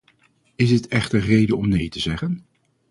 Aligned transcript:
Is 0.55 0.69
dit 0.69 0.87
echter 0.87 1.19
reden 1.19 1.57
om 1.57 1.69
nee 1.69 1.89
te 1.89 1.99
zeggen? 1.99 2.45